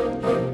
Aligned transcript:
Thank 0.00 0.24
you. 0.24 0.49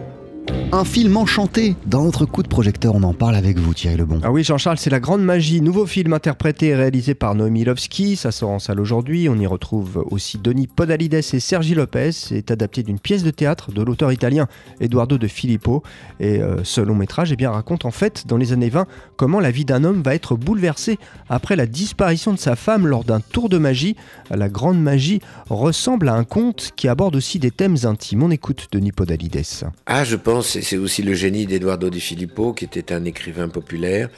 Un 0.77 0.85
film 0.85 1.17
enchanté. 1.17 1.75
Dans 1.87 2.05
notre 2.05 2.27
coup 2.27 2.43
de 2.43 2.49
projecteur, 2.49 2.95
on 2.95 3.03
en 3.03 3.15
parle 3.15 3.35
avec 3.35 3.59
vous, 3.59 3.73
Thierry 3.73 3.97
Lebon. 3.97 4.21
Ah 4.23 4.31
oui, 4.31 4.45
Jean-Charles, 4.45 4.77
c'est 4.77 4.91
La 4.91 5.01
Grande 5.01 5.23
Magie, 5.23 5.63
nouveau 5.63 5.87
film 5.87 6.13
interprété 6.13 6.67
et 6.67 6.75
réalisé 6.75 7.15
par 7.15 7.35
Noémie 7.35 7.65
Lovski. 7.65 8.15
Ça 8.15 8.31
sort 8.31 8.51
en 8.51 8.59
salle 8.59 8.79
aujourd'hui. 8.79 9.31
On 9.31 9.39
y 9.39 9.47
retrouve 9.47 10.05
aussi 10.11 10.37
Denis 10.37 10.67
Podalides 10.67 11.15
et 11.15 11.23
Sergi 11.23 11.75
Lopez. 11.75 12.13
C'est 12.13 12.51
adapté 12.51 12.83
d'une 12.83 12.99
pièce 12.99 13.23
de 13.23 13.31
théâtre 13.31 13.73
de 13.73 13.81
l'auteur 13.81 14.13
italien 14.13 14.49
Eduardo 14.79 15.17
de 15.17 15.27
Filippo. 15.29 15.83
Et 16.21 16.43
euh, 16.43 16.63
ce 16.63 16.83
long 16.83 16.95
métrage 16.95 17.33
eh 17.33 17.37
bien, 17.37 17.53
raconte 17.53 17.87
en 17.87 17.91
fait, 17.91 18.27
dans 18.27 18.37
les 18.37 18.53
années 18.53 18.69
20, 18.69 18.85
comment 19.17 19.41
la 19.41 19.53
vie 19.53 19.65
d'un 19.65 19.83
homme 19.83 20.03
va 20.03 20.15
être 20.15 20.37
bouleversée 20.37 20.99
après 21.31 21.57
la 21.57 21.65
disparition 21.65 22.35
de 22.35 22.39
sa 22.39 22.55
femme 22.55 22.87
lors 22.87 23.05
d'un 23.05 23.21
tour 23.21 23.49
de 23.49 23.57
magie. 23.57 23.97
La 24.31 24.51
Grande 24.51 24.83
Magie 24.83 25.23
ressemble 25.49 26.11
à 26.11 26.15
un 26.15 26.25
conte 26.25 26.73
qui 26.77 26.87
aborde 26.87 27.17
aussi 27.17 27.39
des 27.39 27.51
thèmes 27.51 27.79
intimes. 27.85 28.25
On 28.25 28.31
écoute 28.31 28.69
Denis 28.73 28.93
Podalides. 28.93 29.41
Ah, 29.87 30.05
je 30.05 30.17
pense 30.17 30.66
c'est 30.67 30.79
aussi 30.79 31.03
le 31.03 31.15
génie 31.15 31.47
d'Eduardo 31.47 31.91
Di 31.91 32.01
Filippo, 32.01 32.53
qui 32.53 32.65
était 32.65 32.93
un 32.93 33.05
écrivain 33.05 33.49
populaire 33.49 34.09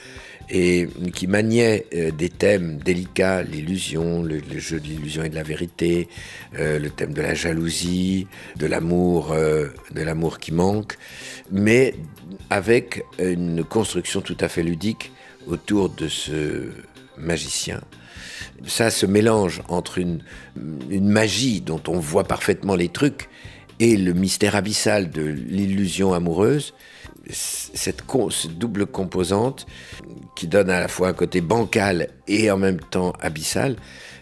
et 0.49 0.87
qui 1.13 1.27
maniait 1.27 1.85
euh, 1.93 2.09
des 2.09 2.29
thèmes 2.29 2.79
délicats, 2.79 3.43
l'illusion, 3.43 4.23
le, 4.23 4.41
jeu 4.57 4.79
de 4.79 4.87
l'illusion 4.87 5.23
et 5.23 5.29
de 5.29 5.35
la 5.35 5.43
vérité, 5.43 6.09
euh, 6.57 6.79
le 6.79 6.89
thème 6.89 7.13
de 7.13 7.21
la 7.21 7.35
jalousie, 7.35 8.25
de 8.55 8.65
l'amour, 8.65 9.31
euh, 9.31 9.67
de 9.91 10.01
l'amour 10.01 10.39
qui 10.39 10.51
manque, 10.51 10.97
mais 11.51 11.93
avec 12.49 13.03
une 13.19 13.63
construction 13.63 14.21
tout 14.21 14.37
à 14.39 14.49
fait 14.49 14.63
ludique 14.63 15.11
autour 15.45 15.89
de 15.89 16.07
ce 16.07 16.71
magicien. 17.15 17.79
Ça 18.65 18.89
se 18.89 19.05
mélange 19.05 19.61
entre 19.67 19.99
une, 19.99 20.23
une 20.89 21.09
magie 21.09 21.61
dont 21.61 21.81
on 21.87 21.99
voit 21.99 22.23
parfaitement 22.23 22.75
les 22.75 22.89
trucs 22.89 23.29
et 23.79 23.97
le 23.97 24.13
mystère 24.13 24.55
abyssal 24.55 25.09
de 25.09 25.21
l'illusion 25.21 26.13
amoureuse, 26.13 26.73
cette, 27.31 28.03
double 28.57 28.85
composante 28.85 29.67
qui 30.35 30.47
donne 30.47 30.69
à 30.69 30.79
la 30.79 30.87
fois 30.87 31.09
un 31.09 31.13
côté 31.13 31.41
bancal 31.41 32.09
et 32.27 32.49
en 32.51 32.57
même 32.57 32.79
temps 32.79 33.13
abyssal, 33.21 33.75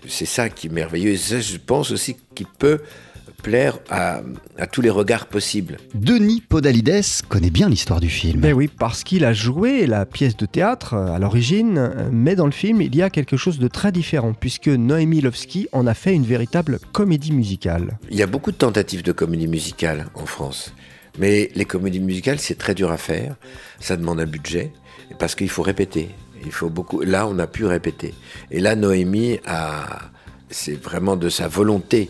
c'est 0.07 0.25
ça 0.25 0.49
qui 0.49 0.67
est 0.67 0.71
merveilleux. 0.71 1.11
Et 1.11 1.41
je 1.41 1.57
pense 1.57 1.91
aussi 1.91 2.17
qu'il 2.35 2.47
peut 2.47 2.81
plaire 3.41 3.79
à, 3.89 4.21
tous 4.71 4.81
les 4.81 4.89
regards 4.89 5.27
possibles. 5.27 5.77
Denis 5.93 6.41
Podalides 6.41 7.03
connaît 7.27 7.49
bien 7.49 7.69
l'histoire 7.69 7.99
du 7.99 8.09
film. 8.09 8.41
Ben 8.41 8.53
oui, 8.53 8.67
parce 8.67 9.03
qu'il 9.03 9.25
a 9.25 9.33
joué 9.33 9.85
la 9.87 10.05
pièce 10.05 10.35
de 10.37 10.45
théâtre 10.45 10.93
euh, 10.93 11.13
à 11.13 11.19
l'origine, 11.19 11.91
mais 12.11 12.35
dans 12.35 12.45
le 12.45 12.51
film, 12.51 12.81
il 12.81 12.95
y 12.95 13.01
a 13.01 13.09
quelque 13.09 13.37
chose 13.37 13.59
de 13.59 13.67
très 13.67 13.91
différent, 13.91 14.33
puisque 14.33 14.67
Noémie 14.67 15.21
Lovski 15.21 15.67
en 15.71 15.87
a 15.87 15.93
fait 15.93 16.13
une 16.13 16.25
véritable 16.25 16.79
comédie 16.91 17.31
musicale. 17.31 17.97
Il 18.09 18.17
y 18.17 18.23
a 18.23 18.27
beaucoup 18.27 18.51
de 18.51 18.57
tentatives 18.57 19.03
de 19.03 19.11
comédie 19.11 19.47
musicale 19.47 20.07
en 20.15 20.25
France. 20.25 20.73
Mais 21.17 21.51
les 21.55 21.65
comédies 21.65 21.99
musicales, 21.99 22.39
c'est 22.39 22.57
très 22.57 22.75
dur 22.75 22.91
à 22.91 22.97
faire. 22.97 23.35
Ça 23.79 23.97
demande 23.97 24.19
un 24.19 24.25
budget, 24.25 24.71
parce 25.19 25.35
qu'il 25.35 25.49
faut 25.49 25.63
répéter. 25.63 26.09
Il 26.45 26.51
faut 26.51 26.69
beaucoup. 26.69 27.01
Là, 27.01 27.27
on 27.27 27.39
a 27.39 27.47
pu 27.47 27.65
répéter. 27.65 28.13
Et 28.51 28.59
là, 28.59 28.75
Noémie 28.75 29.39
a. 29.45 29.85
C'est 30.49 30.81
vraiment 30.81 31.17
de 31.17 31.27
sa 31.27 31.49
volonté 31.49 32.09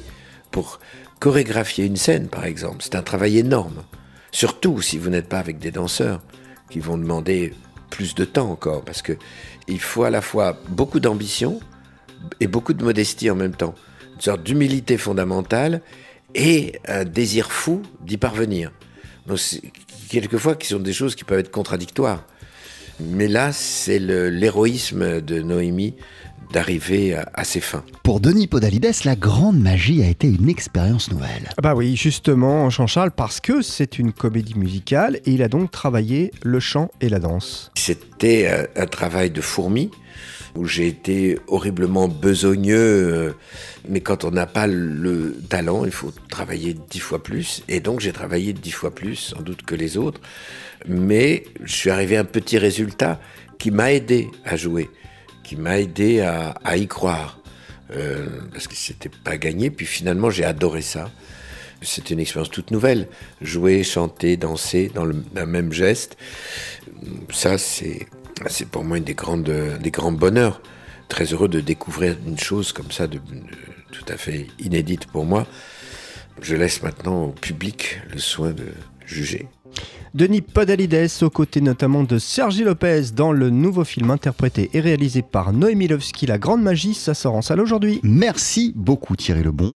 pour 0.51 0.79
chorégraphier 1.19 1.85
une 1.85 1.97
scène, 1.97 2.27
par 2.27 2.45
exemple. 2.45 2.77
C'est 2.79 2.95
un 2.95 3.01
travail 3.01 3.37
énorme. 3.37 3.83
Surtout 4.31 4.81
si 4.81 4.97
vous 4.97 5.09
n'êtes 5.09 5.29
pas 5.29 5.39
avec 5.39 5.59
des 5.59 5.71
danseurs 5.71 6.21
qui 6.69 6.79
vont 6.79 6.97
demander 6.97 7.53
plus 7.89 8.15
de 8.15 8.25
temps 8.25 8.51
encore, 8.51 8.83
parce 8.83 9.01
que 9.01 9.13
il 9.67 9.79
faut 9.79 10.03
à 10.03 10.09
la 10.09 10.21
fois 10.21 10.57
beaucoup 10.69 10.99
d'ambition 10.99 11.59
et 12.39 12.47
beaucoup 12.47 12.73
de 12.73 12.83
modestie 12.83 13.29
en 13.29 13.35
même 13.35 13.55
temps. 13.55 13.75
Une 14.15 14.21
sorte 14.21 14.43
d'humilité 14.43 14.97
fondamentale 14.97 15.81
et 16.35 16.79
un 16.87 17.05
désir 17.05 17.51
fou 17.51 17.81
d'y 18.01 18.17
parvenir. 18.17 18.71
Donc, 19.27 19.39
quelquefois, 20.09 20.55
qui 20.55 20.67
sont 20.67 20.79
des 20.79 20.93
choses 20.93 21.15
qui 21.15 21.23
peuvent 21.23 21.39
être 21.39 21.51
contradictoires. 21.51 22.25
Mais 22.99 23.27
là, 23.27 23.51
c'est 23.51 23.99
l'héroïsme 23.99 25.21
de 25.21 25.41
Noémie 25.41 25.95
d'arriver 26.51 27.15
à, 27.33 27.43
ses 27.43 27.59
fins. 27.59 27.83
Pour 28.03 28.19
Denis 28.19 28.47
Podalides, 28.47 28.89
la 29.05 29.15
grande 29.15 29.59
magie 29.59 30.01
a 30.03 30.07
été 30.07 30.27
une 30.27 30.49
expérience 30.49 31.11
nouvelle. 31.11 31.49
Bah 31.61 31.75
oui, 31.75 31.95
justement, 31.95 32.69
Jean-Charles, 32.69 33.11
parce 33.11 33.39
que 33.39 33.61
c'est 33.61 33.99
une 33.99 34.13
comédie 34.13 34.55
musicale 34.55 35.17
et 35.25 35.31
il 35.31 35.43
a 35.43 35.49
donc 35.49 35.71
travaillé 35.71 36.31
le 36.43 36.59
chant 36.59 36.89
et 37.01 37.09
la 37.09 37.19
danse. 37.19 37.71
C'était 37.75 38.47
euh, 38.47 38.65
un, 38.75 38.85
travail 38.85 39.29
de 39.29 39.41
fourmi 39.41 39.91
où 40.55 40.65
j'ai 40.65 40.87
été 40.87 41.39
horriblement 41.47 42.07
besogneux, 42.07 42.75
euh, 42.77 43.33
mais 43.87 44.01
quand 44.01 44.23
on 44.23 44.31
n'a 44.31 44.45
pas 44.45 44.67
le 44.67 45.37
talent, 45.49 45.85
il 45.85 45.91
faut 45.91 46.13
travailler 46.29 46.75
dix 46.89 46.99
fois 46.99 47.23
plus, 47.23 47.63
et 47.67 47.79
donc 47.79 47.99
j'ai 47.99 48.13
travaillé 48.13 48.53
dix 48.53 48.71
fois 48.71 48.93
plus, 48.93 49.15
sans 49.15 49.41
doute 49.41 49.63
que 49.63 49.75
les 49.75 49.97
autres, 49.97 50.21
mais 50.87 51.43
je 51.63 51.73
suis 51.73 51.89
arrivé 51.89 52.17
à 52.17 52.21
un 52.21 52.25
petit 52.25 52.57
résultat 52.57 53.19
qui 53.59 53.71
m'a 53.71 53.91
aidé 53.93 54.29
à 54.45 54.55
jouer 54.55 54.89
qui 55.47 55.55
m'a 55.55 55.79
aidé 55.79 56.19
à, 56.19 56.75
y 56.75 56.87
croire. 56.87 57.39
Euh, 57.95 58.25
parce 58.51 58.67
que 58.67 58.75
c'était 58.75 59.09
pas 59.23 59.37
gagné. 59.37 59.71
Puis 59.71 59.85
finalement, 59.85 60.29
j'ai 60.29 60.43
adoré 60.43 60.81
ça. 60.81 61.09
C'était 61.81 62.13
une 62.13 62.19
expérience 62.19 62.51
toute 62.51 62.69
nouvelle. 62.69 63.07
Jouer, 63.41 63.81
chanter, 63.83 64.35
danser 64.35 64.91
dans 64.93 65.05
le, 65.05 65.15
même 65.45 65.71
geste. 65.71 66.17
Ça, 67.31 67.57
c'est, 67.57 68.07
c'est 68.47 68.67
pour 68.67 68.83
moi 68.83 68.97
une 68.97 69.03
des 69.03 69.15
grandes, 69.15 69.51
des 69.81 69.91
grands 69.91 70.11
bonheurs. 70.11 70.61
Très 71.09 71.25
heureux 71.25 71.47
de 71.47 71.61
découvrir 71.61 72.17
une 72.27 72.37
chose 72.37 72.73
comme 72.73 72.91
ça, 72.91 73.07
de, 73.07 73.19
tout 73.91 74.05
à 74.09 74.17
fait 74.17 74.47
inédite 74.59 75.07
pour 75.07 75.25
moi. 75.25 75.47
Je 76.41 76.55
laisse 76.55 76.83
maintenant 76.83 77.25
au 77.25 77.31
public 77.31 77.99
le 78.11 78.19
soin 78.19 78.51
de 78.51 78.65
juger. 79.05 79.47
Denis 80.13 80.41
Podalides, 80.41 81.09
aux 81.21 81.29
côtés 81.29 81.61
notamment 81.61 82.03
de 82.03 82.17
Sergi 82.17 82.63
Lopez 82.63 83.11
dans 83.13 83.31
le 83.31 83.49
nouveau 83.49 83.83
film 83.83 84.09
interprété 84.11 84.69
et 84.73 84.79
réalisé 84.79 85.21
par 85.21 85.53
Noémie 85.53 85.87
Lovski, 85.87 86.25
La 86.25 86.37
Grande 86.37 86.61
Magie, 86.61 86.93
ça 86.93 87.13
sort 87.13 87.35
en 87.35 87.41
salle 87.41 87.59
aujourd'hui. 87.59 87.99
Merci 88.03 88.73
beaucoup 88.75 89.15
Thierry 89.15 89.43
Lebon. 89.43 89.65